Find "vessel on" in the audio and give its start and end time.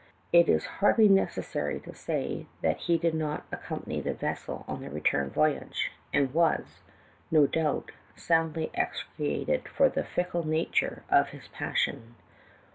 4.15-4.81